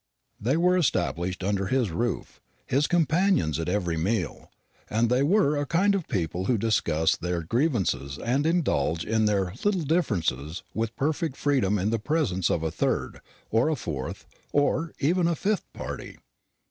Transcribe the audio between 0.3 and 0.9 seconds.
They were